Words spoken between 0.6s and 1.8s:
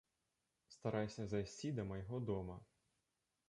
Старайся зайсці